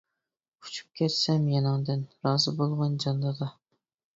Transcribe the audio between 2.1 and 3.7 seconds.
رازى بولغىن جان دادا.